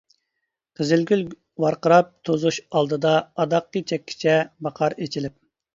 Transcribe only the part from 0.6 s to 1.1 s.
قىزىل